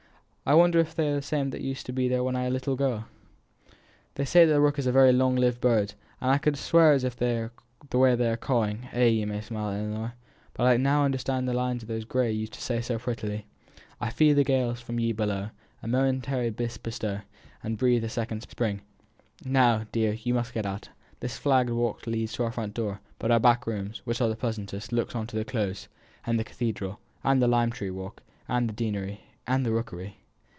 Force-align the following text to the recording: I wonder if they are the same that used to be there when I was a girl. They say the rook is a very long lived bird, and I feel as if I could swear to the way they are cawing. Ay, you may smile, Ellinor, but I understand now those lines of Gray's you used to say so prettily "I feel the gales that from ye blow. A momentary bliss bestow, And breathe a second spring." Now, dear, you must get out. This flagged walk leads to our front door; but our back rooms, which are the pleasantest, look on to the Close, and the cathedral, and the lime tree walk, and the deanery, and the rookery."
I 0.43 0.55
wonder 0.55 0.79
if 0.79 0.95
they 0.95 1.07
are 1.07 1.15
the 1.15 1.21
same 1.21 1.51
that 1.51 1.61
used 1.61 1.85
to 1.85 1.93
be 1.93 2.09
there 2.09 2.25
when 2.25 2.35
I 2.35 2.49
was 2.49 2.67
a 2.67 2.75
girl. 2.75 3.05
They 4.15 4.25
say 4.25 4.43
the 4.43 4.59
rook 4.59 4.79
is 4.79 4.87
a 4.87 4.91
very 4.91 5.13
long 5.13 5.37
lived 5.37 5.61
bird, 5.61 5.93
and 6.19 6.29
I 6.29 6.37
feel 6.39 6.39
as 6.39 6.41
if 6.41 6.41
I 6.41 6.43
could 6.43 6.57
swear 6.57 6.99
to 7.45 7.49
the 7.89 7.97
way 7.97 8.15
they 8.15 8.27
are 8.29 8.35
cawing. 8.35 8.89
Ay, 8.91 9.09
you 9.09 9.27
may 9.27 9.39
smile, 9.39 9.69
Ellinor, 9.71 10.13
but 10.53 10.63
I 10.65 10.73
understand 10.75 11.45
now 11.45 11.53
those 11.53 11.57
lines 11.57 11.83
of 11.83 12.09
Gray's 12.09 12.33
you 12.35 12.39
used 12.41 12.53
to 12.53 12.61
say 12.61 12.81
so 12.81 12.99
prettily 12.99 13.45
"I 14.01 14.09
feel 14.09 14.35
the 14.35 14.43
gales 14.43 14.79
that 14.79 14.85
from 14.85 14.99
ye 14.99 15.13
blow. 15.13 15.51
A 15.81 15.87
momentary 15.87 16.49
bliss 16.49 16.77
bestow, 16.77 17.21
And 17.63 17.77
breathe 17.77 18.03
a 18.03 18.09
second 18.09 18.41
spring." 18.41 18.81
Now, 19.45 19.85
dear, 19.93 20.11
you 20.13 20.33
must 20.33 20.53
get 20.55 20.65
out. 20.65 20.89
This 21.21 21.37
flagged 21.37 21.69
walk 21.69 22.05
leads 22.07 22.33
to 22.33 22.43
our 22.43 22.51
front 22.51 22.73
door; 22.73 22.99
but 23.19 23.31
our 23.31 23.39
back 23.39 23.65
rooms, 23.67 24.01
which 24.05 24.19
are 24.19 24.27
the 24.27 24.35
pleasantest, 24.35 24.91
look 24.91 25.15
on 25.15 25.27
to 25.27 25.35
the 25.37 25.45
Close, 25.45 25.87
and 26.25 26.37
the 26.37 26.43
cathedral, 26.43 26.99
and 27.23 27.41
the 27.41 27.47
lime 27.47 27.71
tree 27.71 27.91
walk, 27.91 28.21
and 28.49 28.67
the 28.67 28.73
deanery, 28.73 29.21
and 29.47 29.65
the 29.65 29.71
rookery." 29.71 30.17